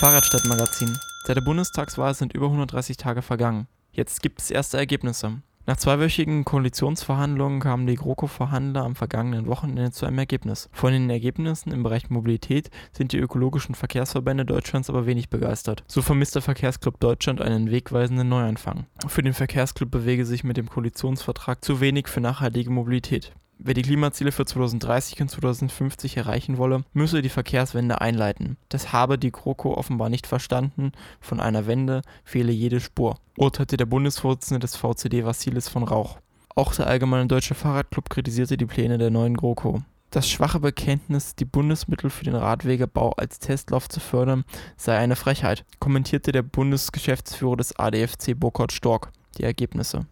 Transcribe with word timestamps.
Fahrradstadtmagazin. 0.00 0.96
Seit 1.26 1.36
der 1.36 1.42
Bundestagswahl 1.42 2.14
sind 2.14 2.32
über 2.32 2.46
130 2.46 2.96
Tage 2.96 3.20
vergangen. 3.20 3.66
Jetzt 3.92 4.22
gibt 4.22 4.40
es 4.40 4.50
erste 4.50 4.78
Ergebnisse. 4.78 5.42
Nach 5.66 5.76
zweiwöchigen 5.76 6.46
Koalitionsverhandlungen 6.46 7.60
kamen 7.60 7.86
die 7.86 7.96
GroKo-Verhandler 7.96 8.82
am 8.82 8.96
vergangenen 8.96 9.46
Wochenende 9.46 9.90
zu 9.90 10.06
einem 10.06 10.16
Ergebnis. 10.16 10.70
Von 10.72 10.94
den 10.94 11.10
Ergebnissen 11.10 11.70
im 11.70 11.82
Bereich 11.82 12.08
Mobilität 12.08 12.70
sind 12.92 13.12
die 13.12 13.18
ökologischen 13.18 13.74
Verkehrsverbände 13.74 14.46
Deutschlands 14.46 14.88
aber 14.88 15.04
wenig 15.04 15.28
begeistert. 15.28 15.84
So 15.86 16.00
vermisst 16.00 16.34
der 16.34 16.40
Verkehrsclub 16.40 16.98
Deutschland 16.98 17.42
einen 17.42 17.70
wegweisenden 17.70 18.30
Neuanfang. 18.30 18.86
Für 19.06 19.22
den 19.22 19.34
Verkehrsclub 19.34 19.90
bewege 19.90 20.24
sich 20.24 20.44
mit 20.44 20.56
dem 20.56 20.70
Koalitionsvertrag 20.70 21.62
zu 21.62 21.82
wenig 21.82 22.08
für 22.08 22.22
nachhaltige 22.22 22.70
Mobilität. 22.70 23.34
Wer 23.62 23.74
die 23.74 23.82
Klimaziele 23.82 24.32
für 24.32 24.46
2030 24.46 25.20
und 25.20 25.30
2050 25.30 26.16
erreichen 26.16 26.56
wolle, 26.56 26.82
müsse 26.94 27.20
die 27.20 27.28
Verkehrswende 27.28 28.00
einleiten. 28.00 28.56
Das 28.70 28.94
habe 28.94 29.18
die 29.18 29.30
GroKo 29.30 29.74
offenbar 29.74 30.08
nicht 30.08 30.26
verstanden, 30.26 30.92
von 31.20 31.40
einer 31.40 31.66
Wende 31.66 32.00
fehle 32.24 32.52
jede 32.52 32.80
Spur, 32.80 33.18
urteilte 33.36 33.76
der 33.76 33.84
Bundesvorsitzende 33.84 34.60
des 34.60 34.76
VCD 34.76 35.26
Vassilis 35.26 35.68
von 35.68 35.82
Rauch. 35.82 36.20
Auch 36.54 36.74
der 36.74 36.86
Allgemeine 36.86 37.26
Deutsche 37.26 37.54
Fahrradclub 37.54 38.08
kritisierte 38.08 38.56
die 38.56 38.64
Pläne 38.64 38.96
der 38.96 39.10
neuen 39.10 39.36
GroKo. 39.36 39.82
Das 40.08 40.26
schwache 40.26 40.60
Bekenntnis, 40.60 41.34
die 41.34 41.44
Bundesmittel 41.44 42.08
für 42.08 42.24
den 42.24 42.36
Radwegebau 42.36 43.10
als 43.10 43.40
Testlauf 43.40 43.90
zu 43.90 44.00
fördern, 44.00 44.44
sei 44.78 44.96
eine 44.96 45.16
Frechheit, 45.16 45.66
kommentierte 45.80 46.32
der 46.32 46.42
Bundesgeschäftsführer 46.42 47.58
des 47.58 47.78
ADFC 47.78 48.34
Burkhard 48.34 48.72
Stork 48.72 49.12
die 49.36 49.44
Ergebnisse. 49.44 50.06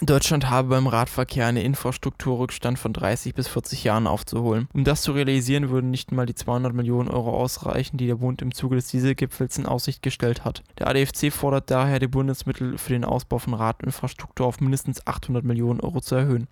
Deutschland 0.00 0.48
habe 0.48 0.68
beim 0.68 0.86
Radverkehr 0.86 1.46
einen 1.46 1.64
Infrastrukturrückstand 1.64 2.78
von 2.78 2.92
30 2.92 3.34
bis 3.34 3.48
40 3.48 3.82
Jahren 3.82 4.06
aufzuholen. 4.06 4.68
Um 4.72 4.84
das 4.84 5.02
zu 5.02 5.10
realisieren, 5.10 5.70
würden 5.70 5.90
nicht 5.90 6.12
mal 6.12 6.24
die 6.24 6.36
200 6.36 6.72
Millionen 6.72 7.08
Euro 7.08 7.32
ausreichen, 7.36 7.96
die 7.96 8.06
der 8.06 8.14
Bund 8.14 8.40
im 8.40 8.54
Zuge 8.54 8.76
des 8.76 8.86
Dieselgipfels 8.88 9.58
in 9.58 9.66
Aussicht 9.66 10.02
gestellt 10.02 10.44
hat. 10.44 10.62
Der 10.78 10.86
ADFC 10.86 11.32
fordert 11.32 11.70
daher, 11.70 11.98
die 11.98 12.06
Bundesmittel 12.06 12.78
für 12.78 12.92
den 12.92 13.04
Ausbau 13.04 13.38
von 13.38 13.54
Radinfrastruktur 13.54 14.46
auf 14.46 14.60
mindestens 14.60 15.04
800 15.04 15.44
Millionen 15.44 15.80
Euro 15.80 16.00
zu 16.00 16.14
erhöhen. 16.14 16.46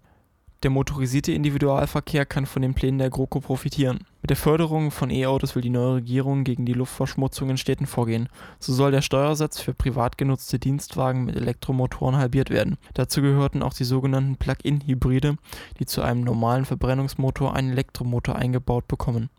Der 0.64 0.70
motorisierte 0.70 1.32
Individualverkehr 1.32 2.26
kann 2.26 2.46
von 2.46 2.62
den 2.62 2.74
Plänen 2.74 2.98
der 2.98 3.10
GroKo 3.10 3.40
profitieren. 3.40 4.00
Mit 4.26 4.30
der 4.30 4.36
Förderung 4.36 4.90
von 4.90 5.08
E-Autos 5.08 5.54
will 5.54 5.62
die 5.62 5.70
neue 5.70 5.94
Regierung 5.94 6.42
gegen 6.42 6.66
die 6.66 6.72
Luftverschmutzung 6.72 7.48
in 7.48 7.58
Städten 7.58 7.86
vorgehen. 7.86 8.28
So 8.58 8.72
soll 8.72 8.90
der 8.90 9.00
Steuersatz 9.00 9.60
für 9.60 9.72
privat 9.72 10.18
genutzte 10.18 10.58
Dienstwagen 10.58 11.26
mit 11.26 11.36
Elektromotoren 11.36 12.16
halbiert 12.16 12.50
werden. 12.50 12.76
Dazu 12.94 13.22
gehörten 13.22 13.62
auch 13.62 13.72
die 13.72 13.84
sogenannten 13.84 14.34
Plug-in-Hybride, 14.34 15.36
die 15.78 15.86
zu 15.86 16.02
einem 16.02 16.22
normalen 16.22 16.64
Verbrennungsmotor 16.64 17.54
einen 17.54 17.70
Elektromotor 17.70 18.34
eingebaut 18.34 18.88
bekommen. 18.88 19.30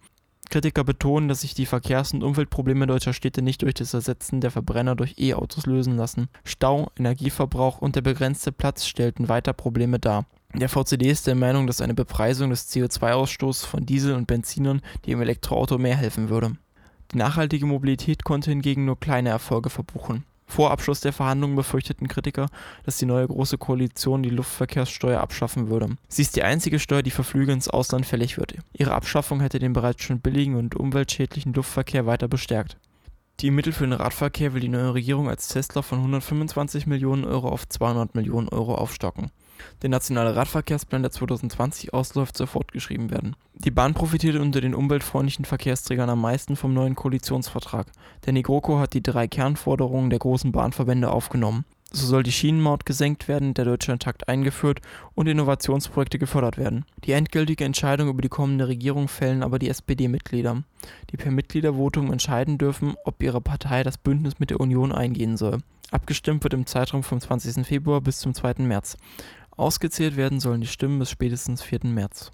Kritiker 0.49 0.85
betonen, 0.85 1.27
dass 1.27 1.41
sich 1.41 1.53
die 1.53 1.65
Verkehrs- 1.65 2.13
und 2.13 2.23
Umweltprobleme 2.23 2.87
deutscher 2.87 3.11
Städte 3.11 3.41
nicht 3.41 3.63
durch 3.63 3.73
das 3.73 3.93
Ersetzen 3.93 4.39
der 4.39 4.51
Verbrenner 4.51 4.95
durch 4.95 5.15
E-Autos 5.19 5.65
lösen 5.65 5.97
lassen. 5.97 6.29
Stau, 6.45 6.91
Energieverbrauch 6.97 7.79
und 7.79 7.97
der 7.97 8.03
begrenzte 8.03 8.53
Platz 8.53 8.85
stellten 8.85 9.27
weiter 9.27 9.51
Probleme 9.51 9.99
dar. 9.99 10.27
Der 10.59 10.69
VCD 10.69 11.11
ist 11.11 11.27
der 11.27 11.35
Meinung, 11.35 11.67
dass 11.67 11.81
eine 11.81 11.93
Bepreisung 11.93 12.49
des 12.49 12.67
CO2-Ausstoßes 12.71 13.63
von 13.63 13.85
Diesel 13.85 14.15
und 14.15 14.25
Benzinern 14.25 14.81
dem 15.05 15.21
Elektroauto 15.21 15.77
mehr 15.77 15.95
helfen 15.95 16.29
würde. 16.29 16.53
Die 17.11 17.17
nachhaltige 17.17 17.67
Mobilität 17.67 18.23
konnte 18.23 18.49
hingegen 18.49 18.83
nur 18.83 18.99
kleine 18.99 19.29
Erfolge 19.29 19.69
verbuchen. 19.69 20.23
Vor 20.47 20.71
Abschluss 20.71 21.01
der 21.01 21.13
Verhandlungen 21.13 21.55
befürchteten 21.55 22.07
Kritiker, 22.07 22.47
dass 22.85 22.97
die 22.97 23.05
neue 23.05 23.27
Große 23.27 23.59
Koalition 23.59 24.23
die 24.23 24.31
Luftverkehrssteuer 24.31 25.21
abschaffen 25.21 25.69
würde. 25.69 25.95
Sie 26.07 26.23
ist 26.23 26.35
die 26.35 26.43
einzige 26.43 26.79
Steuer, 26.79 27.03
die 27.03 27.11
für 27.11 27.23
Flüge 27.23 27.51
ins 27.51 27.69
Ausland 27.69 28.07
fällig 28.07 28.39
wird. 28.39 28.55
Ihre 28.73 28.95
Abschaffung 28.95 29.41
hätte 29.41 29.59
den 29.59 29.73
bereits 29.73 30.01
schon 30.01 30.21
billigen 30.21 30.55
und 30.55 30.75
umweltschädlichen 30.75 31.53
Luftverkehr 31.53 32.07
weiter 32.07 32.27
bestärkt. 32.27 32.77
Die 33.41 33.51
Mittel 33.51 33.71
für 33.71 33.83
den 33.83 33.93
Radverkehr 33.93 34.55
will 34.55 34.61
die 34.61 34.67
neue 34.67 34.95
Regierung 34.95 35.29
als 35.29 35.47
Tesla 35.47 35.83
von 35.83 35.99
125 35.99 36.87
Millionen 36.87 37.23
Euro 37.23 37.49
auf 37.49 37.69
200 37.69 38.15
Millionen 38.15 38.49
Euro 38.49 38.73
aufstocken. 38.73 39.29
Der 39.83 39.91
nationale 39.91 40.35
Radverkehrsplan, 40.35 41.03
der 41.03 41.11
2020 41.11 41.93
ausläuft, 41.93 42.35
soll 42.35 42.47
fortgeschrieben 42.47 43.11
werden. 43.11 43.35
Die 43.53 43.69
Bahn 43.69 43.93
profitiert 43.93 44.37
unter 44.37 44.59
den 44.59 44.73
umweltfreundlichen 44.73 45.45
Verkehrsträgern 45.45 46.09
am 46.09 46.19
meisten 46.19 46.55
vom 46.55 46.73
neuen 46.73 46.95
Koalitionsvertrag, 46.95 47.85
denn 48.25 48.33
die 48.33 48.41
GroKo 48.41 48.79
hat 48.79 48.93
die 48.93 49.03
drei 49.03 49.27
Kernforderungen 49.27 50.09
der 50.09 50.17
großen 50.17 50.51
Bahnverbände 50.51 51.11
aufgenommen. 51.11 51.63
So 51.91 52.05
soll 52.05 52.23
die 52.23 52.33
Schienenmaut 52.33 52.85
gesenkt 52.85 53.27
werden, 53.27 53.53
der 53.53 53.63
Deutschlandtakt 53.63 54.27
eingeführt 54.27 54.81
und 55.15 55.27
Innovationsprojekte 55.27 56.19
gefördert 56.19 56.57
werden. 56.57 56.85
Die 57.05 57.13
endgültige 57.13 57.63
Entscheidung 57.63 58.09
über 58.09 58.21
die 58.21 58.29
kommende 58.29 58.67
Regierung 58.67 59.07
fällen 59.07 59.41
aber 59.41 59.57
die 59.57 59.69
SPD-Mitglieder, 59.69 60.63
die 61.11 61.17
per 61.17 61.31
Mitgliedervotum 61.31 62.11
entscheiden 62.11 62.57
dürfen, 62.57 62.95
ob 63.05 63.23
ihre 63.23 63.39
Partei 63.39 63.83
das 63.83 63.97
Bündnis 63.97 64.39
mit 64.39 64.49
der 64.49 64.59
Union 64.59 64.91
eingehen 64.91 65.37
soll. 65.37 65.59
Abgestimmt 65.89 66.43
wird 66.43 66.53
im 66.53 66.65
Zeitraum 66.65 67.03
vom 67.03 67.21
20. 67.21 67.65
Februar 67.65 68.01
bis 68.01 68.19
zum 68.19 68.33
2. 68.33 68.55
März. 68.59 68.97
Ausgezählt 69.55 70.17
werden 70.17 70.41
sollen 70.41 70.61
die 70.61 70.67
Stimmen 70.67 70.99
bis 70.99 71.09
spätestens 71.09 71.61
4. 71.61 71.79
März. 71.85 72.31